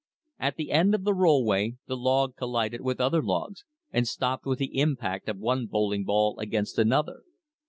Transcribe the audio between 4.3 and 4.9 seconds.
with the